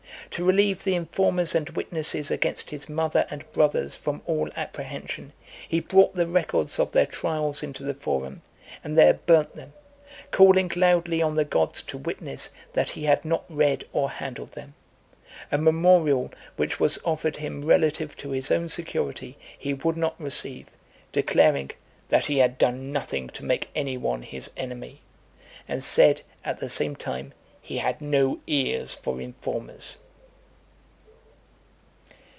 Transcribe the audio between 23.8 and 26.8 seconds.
one his enemy:" and said, at the